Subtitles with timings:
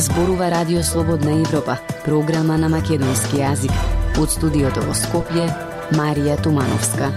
[0.00, 3.74] Зборува Радио Слободна Европа, програма на македонски јазик.
[4.16, 5.44] Од студиото во Скопје,
[5.92, 7.10] Марија Тумановска.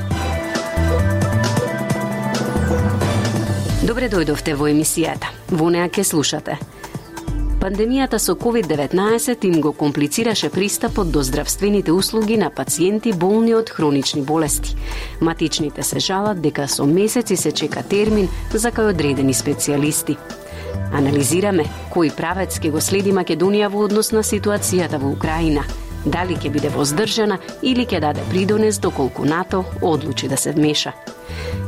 [3.88, 5.32] Добре дојдовте во емисијата.
[5.56, 6.60] Во неа ке слушате.
[7.64, 14.21] Пандемијата со COVID-19 им го комплицираше пристапот до здравствените услуги на пациенти болни од хронични
[14.21, 14.75] болести.
[15.21, 20.20] Матичните се жалат дека со месеци се чека термин за кај одредени специјалисти.
[20.93, 25.63] Анализираме кој правец ќе го следи Македонија во однос на ситуацијата во Украина.
[26.05, 30.93] Дали ќе биде воздржана или ќе даде придонес доколку НАТО одлучи да се вмеша.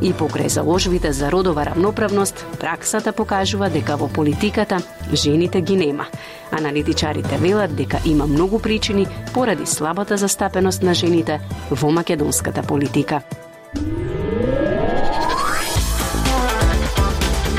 [0.02, 4.82] И покрај заложбите за родова рамноправност, праксата покажува дека во политиката
[5.14, 6.06] жените ги нема.
[6.52, 11.40] Аналитичарите велат дека има многу причини поради слабата застапеност на жените
[11.72, 13.22] во македонската политика.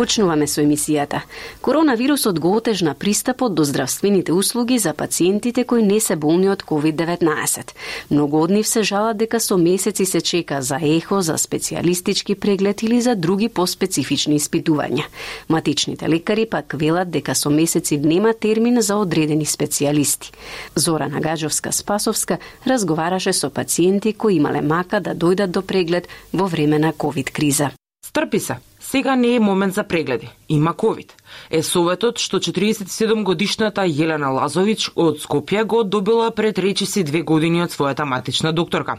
[0.00, 1.18] Почнуваме со емисијата.
[1.60, 7.74] Коронавирусот го отежна пристапот до здравствените услуги за пациентите кои не се болни од COVID-19.
[8.10, 12.82] Многу од нив се жалат дека со месеци се чека за ехо, за специјалистички преглед
[12.82, 15.04] или за други поспецифични испитувања.
[15.48, 20.32] Матичните лекари пак велат дека со месеци нема термин за одредени специјалисти.
[20.74, 26.78] Зора Нагаджовска Спасовска разговараше со пациенти кои имале мака да дојдат до преглед во време
[26.78, 27.70] на COVID криза.
[28.00, 28.56] Стрпи се.
[28.90, 30.28] Сега не е момент за прегледи.
[30.48, 31.14] Има ковид.
[31.50, 37.62] Е советот што 47 годишната Јелена Лазович од Скопје го добила пред речиси две години
[37.62, 38.98] од својата матична докторка.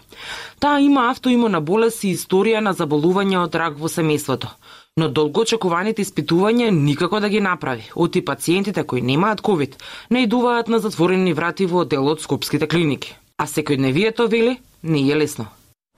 [0.63, 4.55] Таа има автоимуна болест и историја на заболување од рак во семејството.
[4.95, 7.91] Но долго очекуваните испитувања никако да ги направи.
[7.95, 9.75] Оти пациентите кои немаат ковид
[10.09, 13.17] наидуваат на затворени врати во делот скопските клиники.
[13.37, 15.51] А секојдневието вели не е лесно.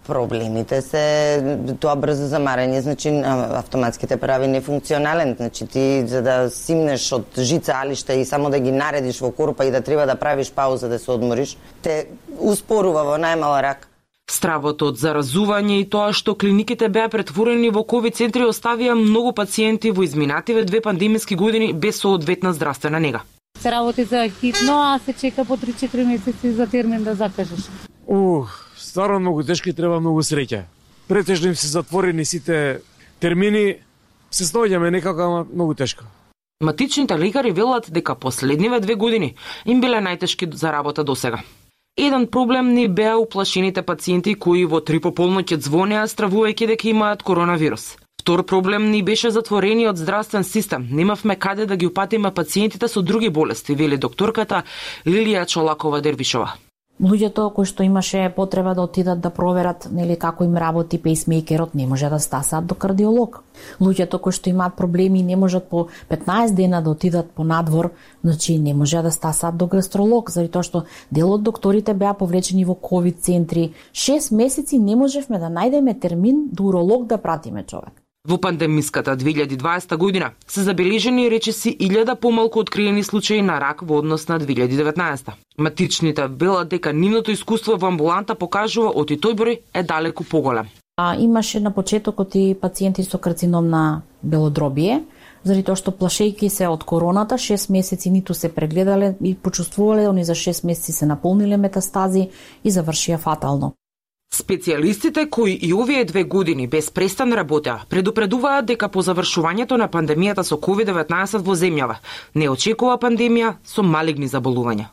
[0.07, 1.03] Проблемите се
[1.79, 8.13] тоа брзо замарање, значи автоматските прави нефункционален, значи ти за да симнеш од жица алишта
[8.13, 11.11] и само да ги наредиш во корпа и да треба да правиш пауза да се
[11.11, 12.07] одмориш, те
[12.39, 13.87] успорува во најмал рак.
[14.27, 19.91] Стравот од заразување и тоа што клиниките беа претворени во ковид центри оставија многу пациенти
[19.91, 23.23] во изминативе две пандемиски години без соодветна здравствена нега.
[23.59, 27.92] Се работи за хитно, а се чека по 3-4 месеци за термин да закажеш.
[28.07, 30.63] Ух, стварно многу тешко и треба многу среќа.
[31.07, 32.81] Претежно им се затворени сите
[33.19, 33.77] термини,
[34.31, 36.03] се снаоѓаме некако, ама многу тешко.
[36.61, 41.41] Матичните лекари велат дека последниве две години им биле најтешки за работа до сега.
[41.97, 47.97] Еден проблем ни беа уплашените пациенти кои во три пополноќе звонеа стравувајќи дека имаат коронавирус.
[48.21, 50.87] Втор проблем ни беше затворениот здравствен систем.
[50.91, 54.63] Немавме каде да ги упатиме пациентите со други болести, вели докторката
[55.05, 56.55] Лилија Чолакова Дервишова
[57.01, 61.87] луѓето кои што имаше потреба да отидат да проверат нели како им работи пейсмейкерот не
[61.87, 63.41] може да стасат до кардиолог.
[63.81, 67.91] Луѓето кои што имаат проблеми не можат по 15 дена да отидат по надвор,
[68.23, 72.65] значи не може да стасат до гастролог, заради тоа што дел од докторите беа повлечени
[72.65, 73.73] во ковид центри.
[73.93, 78.02] 6 месеци не можевме да најдеме термин до уролог да пратиме човек.
[78.25, 84.27] Во пандемиската 2020 година се забележени речиси илјада помалку откриени случаи на рак во однос
[84.29, 85.33] на 2019.
[85.57, 90.71] Матичните велат дека нивното искуство во амбуланта покажува оти тој број е далеку поголем.
[90.95, 95.03] А, имаше на почетокот и пациенти со карцином на белодробие,
[95.43, 100.23] заради тоа што плашејки се од короната, 6 месеци ниту се прегледале и почувствувале, они
[100.23, 102.29] за 6 месеци се наполниле метастази
[102.63, 103.75] и завршија фатално.
[104.33, 110.41] Специјалистите кои и овие две години без престан работеа, предупредуваат дека по завршувањето на пандемијата
[110.41, 111.99] со COVID-19 во земјава
[112.33, 114.89] не очекува пандемија со малигни заболувања.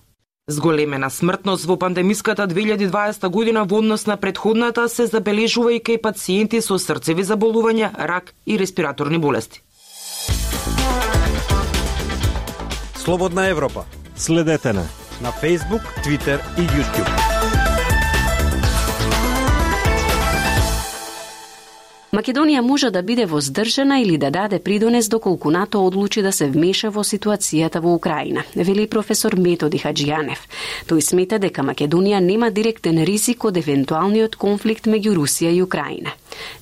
[0.49, 6.61] Зголемена смртност во пандемиската 2020 година во однос на предходната се забележува и кај пациенти
[6.61, 9.63] со срцеви заболувања, рак и респираторни болести.
[12.97, 13.85] Слободна Европа.
[14.17, 14.85] Следете на
[15.21, 17.60] на Facebook, Twitter и YouTube.
[22.21, 26.91] Македонија може да биде воздржана или да даде придонес доколку НАТО одлучи да се вмеша
[26.93, 30.43] во ситуацијата во Украина, вели професор Методи Хаджијанев.
[30.85, 36.13] Тој смета дека Македонија нема директен ризик од евентуалниот конфликт меѓу Русија и Украина.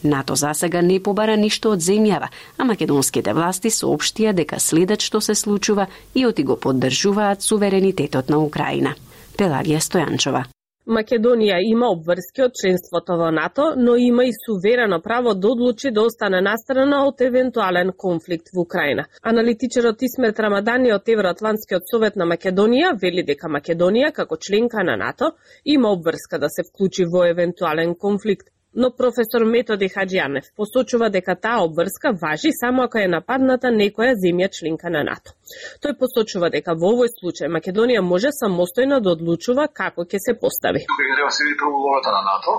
[0.03, 5.21] НАТО за сега не побара ништо од земјава, а македонските власти соопштија дека следат што
[5.21, 8.95] се случува и оти го поддржуваат суверенитетот на Украина.
[9.35, 10.45] Пелагија Стојанчова
[10.89, 16.03] Македонија има обврски од членството во НАТО, но има и суверено право да одлучи да
[16.09, 19.05] остане настрана од евентуален конфликт во Украина.
[19.23, 25.35] Аналитичарот Исмет Рамадани од Евроатлантскиот совет на Македонија вели дека Македонија, како членка на НАТО,
[25.65, 28.49] има обврска да се вклучи во евентуален конфликт
[28.79, 34.49] но професор Методи Хаджијанев посочува дека таа обврска важи само ако е нападната некоја земја
[34.55, 35.35] членка на НАТО.
[35.83, 40.87] Тој посочува дека во овој случај Македонија може самостојно да одлучува како ќе се постави.
[40.93, 42.53] Тука треба се види прво улогата на НАТО,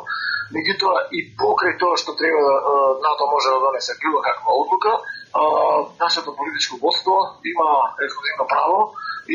[0.56, 2.76] меѓутоа и покрај тоа што треба да
[3.08, 4.92] НАТО може да донесе било каква одлука,
[6.04, 7.16] нашето политичко водство
[7.52, 7.68] има
[8.04, 8.78] ексклузивно право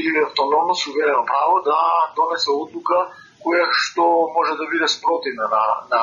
[0.01, 1.79] или автономно суверено право да
[2.19, 2.99] донесе одлука
[3.45, 4.05] која што
[4.37, 5.63] може да биде спротивна на,
[5.93, 6.03] на,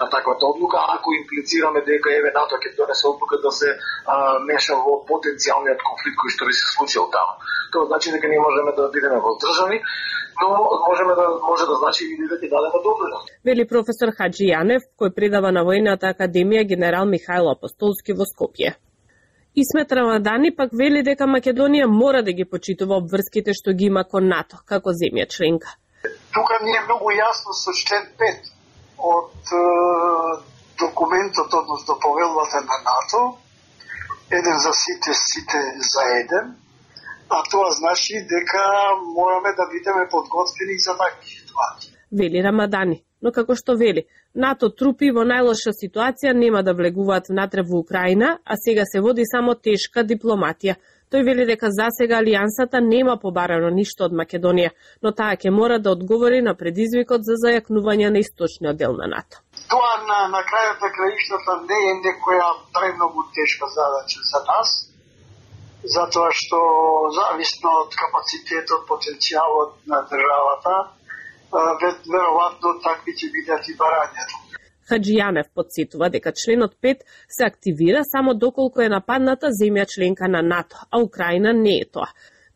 [0.00, 3.68] на таквата одлука, ако имплицираме дека еве НАТО ќе донесе одлука да се
[4.06, 7.34] а, меша во потенцијалниот конфликт кој што би се случил таму.
[7.72, 9.78] Тоа значи дека ние можеме да бидеме воздржани,
[10.40, 10.48] но
[10.88, 13.22] можеме да може да значи и да ќе дадеме добро.
[13.44, 18.78] Вели професор Хаджи Јанев, кој предава на Војната академија генерал Михајло Апостолски во Скопје.
[19.58, 24.28] Исмет Рамадани пак вели дека Македонија мора да ги почитува обврските што ги има кон
[24.30, 25.74] НАТО, како земја членка.
[26.32, 28.50] Тука не е многу јасно со член 5
[28.98, 29.62] од е,
[30.78, 33.38] документот, односно повелбата на НАТО,
[34.30, 35.58] еден за сите, сите
[35.92, 36.54] за еден,
[37.28, 38.64] а тоа значи дека
[39.16, 41.92] мораме да бидеме подготвени за такви ситуации.
[42.12, 47.62] Вели Рамадани, но како што вели, НАТО трупи во најлоша ситуација нема да влегуваат внатре
[47.62, 52.80] во Украина, а сега се води само тешка дипломатија– Тој вели дека за сега алијансата
[52.84, 58.10] нема побарано ништо од Македонија, но таа ќе мора да одговори на предизвикот за зајакнување
[58.12, 59.40] на источниот дел на НАТО.
[59.72, 64.74] Тоа на, на крајот на краиштата не е некоја премногу тешка задача за нас,
[65.96, 66.60] затоа што
[67.16, 70.76] зависно од капацитетот, потенцијалот на државата,
[72.12, 74.47] веројатно такви ќе бидат и барањата.
[74.88, 80.76] Хаджијанев подсетува дека членот 5 се активира само доколку е нападната земја членка на НАТО,
[80.90, 82.08] а Украина не е тоа.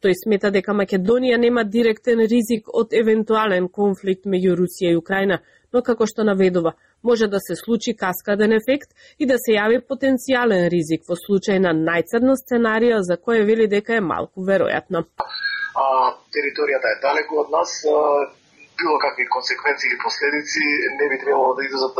[0.02, 5.38] Тој смета дека Македонија нема директен ризик од евентуален конфликт меѓу Русија и Украина,
[5.72, 10.68] но како што наведува, може да се случи каскаден ефект и да се јави потенцијален
[10.74, 15.04] ризик во случај на најцрно сценарио за кое вели дека е малку веројатно.
[15.72, 15.84] А,
[16.34, 17.78] територијата е далеку од нас,
[18.82, 20.62] било какви консеквенции или последици
[20.98, 21.96] не би требало да излезат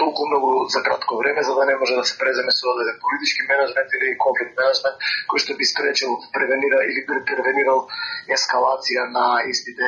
[0.00, 3.40] толку многу за кратко време за да не може да се преземе со одреден политички
[3.50, 4.96] менеджмент или конфликт менеджмент
[5.30, 7.80] кој што би спречил, превенира или превенирал
[8.36, 9.86] ескалација на истите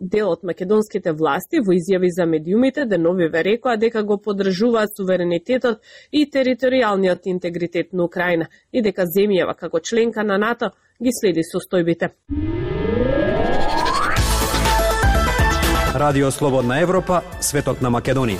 [0.00, 5.82] Дел од македонските власти во изјави за медиумите да деновиве рекоа дека го подржуваат суверенитетот
[6.12, 10.70] и територијалниот интегритет на Украина и дека земјава како членка на НАТО
[11.02, 12.14] ги следи состојбите.
[15.98, 18.38] Радио Слободна Европа, светот на Македонија.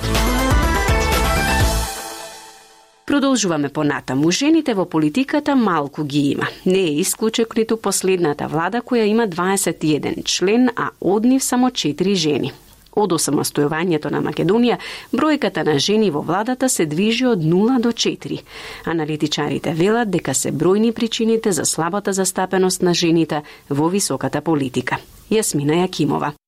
[3.05, 4.31] Продолжуваме понатаму.
[4.31, 6.47] Жените во политиката малку ги има.
[6.65, 12.15] Не е исклучек ниту последната влада која има 21 член, а од нив само 4
[12.15, 12.53] жени.
[12.95, 14.79] Од осамостојувањето на Македонија,
[15.11, 18.39] бројката на жени во владата се движи од 0 до 4.
[18.85, 24.97] Аналитичарите велат дека се бројни причините за слабата застапеност на жените во високата политика.
[25.29, 26.39] Јасмина Јакимова.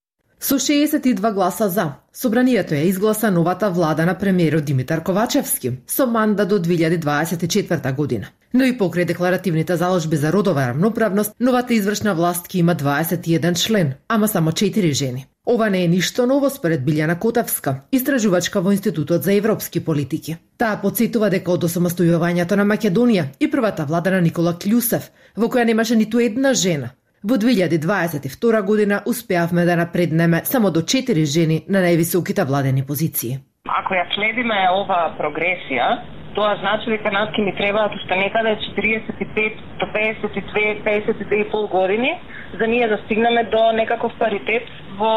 [0.42, 6.46] Со 62 гласа за, Собранието ја изгласа новата влада на премиерот Димитар Ковачевски со манда
[6.46, 8.28] до 2024 година.
[8.54, 13.94] Но и покрај декларативните заложби за родова равноправност, новата извршна власт ќе има 21 член,
[14.08, 15.26] ама само 4 жени.
[15.48, 20.38] Ова не е ништо ново според Билјана Котевска, истражувачка во Институтот за европски политики.
[20.58, 25.66] Таа подсетува дека од осамостојувањето на Македонија и првата влада на Никола Клюсев, во која
[25.66, 26.92] немаше ниту една жена,
[27.24, 33.38] Во 2022 година успеавме да напреднеме само до 4 жени на највисоките владени позиции.
[33.70, 36.02] Ако ја следиме оваа прогресија,
[36.34, 41.68] тоа значи дека нас ќе ни требаат уште некаде 45 до 52, 52 и пол
[41.68, 42.18] години
[42.58, 44.66] за ние да стигнеме до некаков паритет
[44.98, 45.14] во,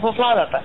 [0.00, 0.64] во владата,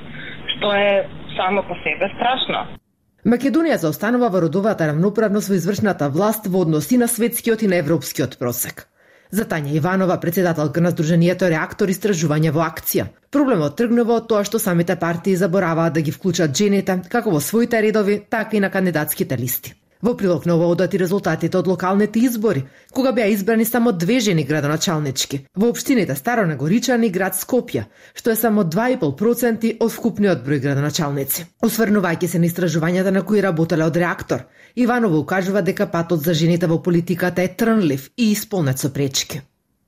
[0.55, 1.03] што е
[1.35, 2.79] само по себе страшно.
[3.27, 8.39] Македонија заостанува во родовата равноправност во извршната власт во односи на светскиот и на европскиот
[8.39, 8.88] просек.
[9.35, 13.09] За Тања Иванова, председателка на Сдруженијето Реактор истражување во акција.
[13.35, 17.81] Проблемот тргнува од тоа што самите партии забораваат да ги вклучат жените како во своите
[17.83, 19.73] редови, така и на кандидатските листи.
[20.03, 24.43] Во прилог на ова одати резултатите од локалните избори, кога беа избрани само две жени
[24.43, 30.61] градоначалнички, во општините Старо Нагоричан и град Скопје, што е само 2,5% од вкупниот број
[30.67, 31.47] градоначалници.
[31.63, 36.67] Осврнувајќи се на истражувањата на кои работеле од реактор, Иванова укажува дека патот за жените
[36.67, 39.39] во политиката е трнлив и исполнет со пречки.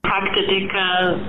[0.07, 0.83] Факт е дека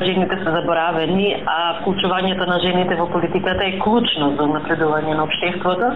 [0.07, 5.91] жените се заборавени, а вклучувањето на жените во политиката е клучно за напредување на обштеството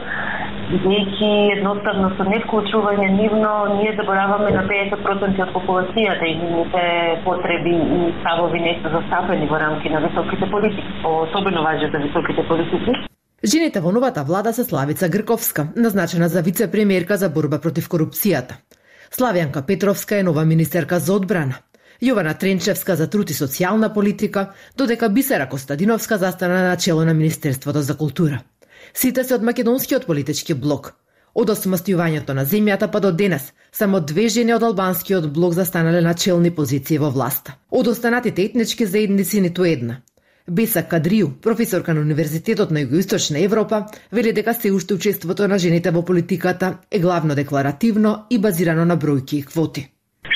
[0.71, 6.83] Бидејќи едноставно со невклучување нивно, ние забораваме на 50% од популацијата и нивните
[7.25, 10.93] потреби и ставови не се застапени во рамки на високите политики.
[11.05, 12.95] Особено важи за високите политики.
[13.45, 18.55] Жените во новата влада се Славица Грковска, назначена за вице-премиерка за борба против корупцијата.
[19.11, 21.59] Славјанка Петровска е нова министерка за одбрана.
[22.03, 27.83] Јована Тренчевска за труд и социјална политика, додека Бисера Костадиновска застана на чело на Министерството
[27.83, 28.41] за култура.
[28.93, 30.93] Сите се од македонскиот политички блок.
[31.35, 36.15] Од осмостјувањето на земјата па до денес, само две жени од албанскиот блок застанале на
[36.15, 37.57] челни позиции во власта.
[37.71, 40.03] Од останатите етнички заедници ниту една.
[40.47, 45.91] Беса Кадрију, професорка на Универзитетот на Југоисточна Европа, вели дека се уште учеството на жените
[45.91, 49.89] во политиката е главно декларативно и базирано на бројки и квоти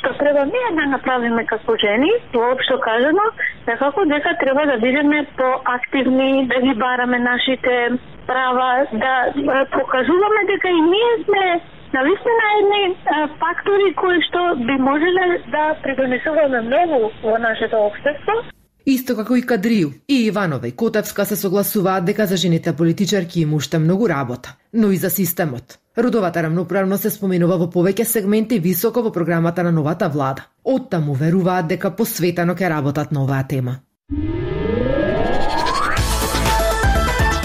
[0.07, 3.25] што треба ние да направиме како жени, воопшто кажано,
[3.67, 9.15] некако дека треба да бидеме поактивни, да ги бараме нашите права, да,
[9.49, 11.45] да покажуваме дека и ние сме
[11.97, 12.83] навистина едни
[13.41, 18.37] фактори кои што би можеле да придонесуваме многу во нашето општество.
[18.87, 23.55] Исто како и Кадрију, и Иванова и Котевска се согласуваат дека за жените политичарки им
[23.55, 25.79] уште многу работа, но и за системот.
[25.99, 30.47] Родовата рамноправност се споменува во повеќе сегменти високо во програмата на новата влада.
[30.65, 33.81] Оттаму веруваат дека посветено ќе работат на оваа тема.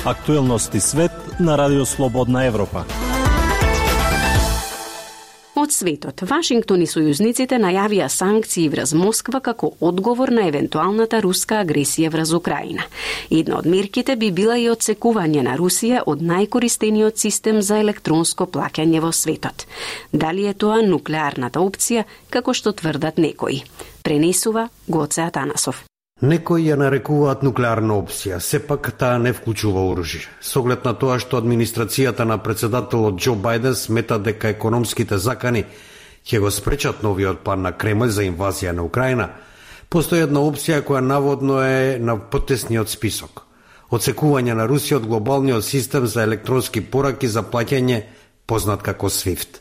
[0.06, 2.86] Актуелности свет на Радио Слободна Европа.
[5.56, 12.10] Од светот, Вашингтон и сојузниците најавија санкции врз Москва како одговор на евентуалната руска агресија
[12.10, 12.88] врз Украина.
[13.30, 19.06] Една од мерките би била и одсекување на Русија од најкористениот систем за електронско плаќање
[19.06, 19.68] во светот.
[20.12, 23.62] Дали е тоа нуклеарната опција, како што тврдат некои?
[24.02, 25.86] Пренесува Гоце Атанасов.
[26.22, 30.28] Некои ја нарекуваат нуклеарна опција, сепак таа не вклучува оружје.
[30.38, 35.64] Со оглед на тоа што администрацијата на председателот Џо Бајден смета дека економските закани
[36.22, 39.32] ќе го спречат новиот план на Кремљ за инвазија на Украина,
[39.90, 43.48] постои една опција која наводно е на потесниот список.
[43.90, 48.04] Оцекување на Русија од глобалниот систем за електронски пораки за плаќање,
[48.46, 49.58] познат како SWIFT.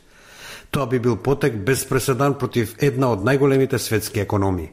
[0.71, 4.69] Тоа би бил потек без преседан против една од најголемите светски економии.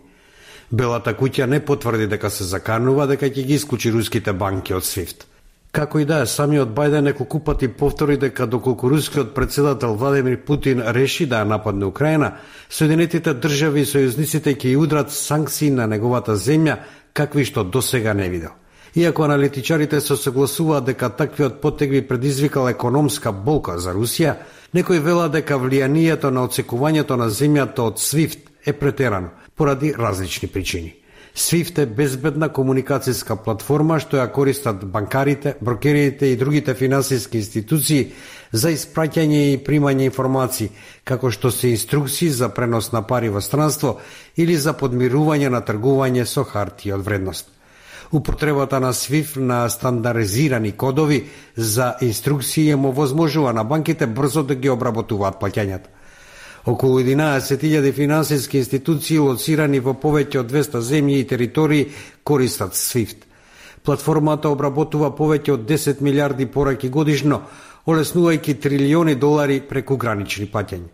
[0.72, 5.24] Белата куќа не потврди дека се заканува дека ќе ги исклучи руските банки од SWIFT.
[5.72, 10.82] Како и да е, самиот Бајден неколку пати повтори дека доколку рускиот председател Владимир Путин
[10.82, 12.34] реши да ја нападне Украина,
[12.70, 16.80] Соединетите држави и сојузниците ќе ја удрат санкции на неговата земја,
[17.14, 18.52] какви што досега не видел.
[18.96, 24.36] Иако аналитичарите се согласуваат дека таквиот потег би предизвикал економска болка за Русија,
[24.74, 30.96] некои велат дека влијанието на оцекувањето на земјата од SWIFT е претерано– поради различни причини.
[31.38, 38.08] SWIFT е безбедна комуникацијска платформа што ја користат банкарите, брокерите и другите финансиски институции
[38.52, 40.72] за испраќање и примање информации,
[41.06, 44.00] како што се инструкции за пренос на пари во странство
[44.36, 47.54] или за подмирување на тргување со харти од вредност.
[48.12, 54.74] Употребата на SWIFT на стандаризирани кодови за инструкции му возможува на банките брзо да ги
[54.74, 55.97] обработуваат плаќањата.
[56.68, 61.86] Околу 11.000 финансиски институции лоцирани во повеќе од 200 земји и територии
[62.28, 63.22] користат SWIFT.
[63.88, 67.40] Платформата обработува повеќе од 10 милиарди пораки годишно,
[67.88, 70.90] олеснувајќи трилиони долари преку гранични плаќања.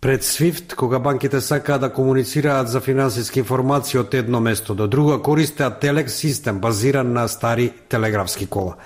[0.00, 5.18] Пред SWIFT, кога банките сакаат да комуницираат за финансиски информации од едно место до друго,
[5.18, 8.76] користеат телек систем базиран на стари телеграфски кола.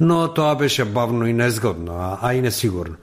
[0.00, 2.96] Но тоа беше бавно и незгодно, а, а и несигурно.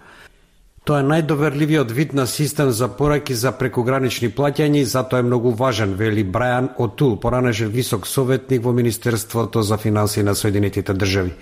[0.87, 5.51] Тоа е најдоверливиот вид на систем за пораки за прекогранични плаќања и затоа е многу
[5.51, 11.33] важен, вели Брајан Отул, поранешен висок советник во Министерството за финансии на Соединетите држави.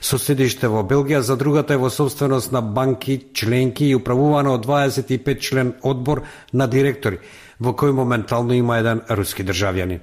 [0.00, 4.66] Со седиште во Белгија, за другата е во собственост на банки, членки и управувана од
[4.66, 7.18] 25 член одбор на директори,
[7.60, 10.00] во кој моментално има еден руски државјанин.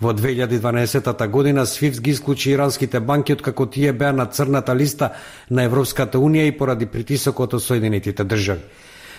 [0.00, 5.10] Во 2012 година Свифт ги исклучи иранските банки откако тие беа на црната листа
[5.50, 8.62] на Европската Унија и поради притисокот од Соединетите држави.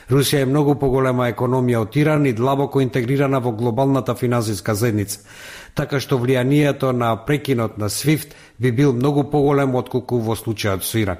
[0.09, 5.19] Русија е многу поголема економија од Иран и длабоко интегрирана во глобалната финансиска заедница,
[5.75, 10.97] така што влијанието на прекинот на Свифт би бил многу поголем отколку во случајот со
[10.97, 11.19] Иран.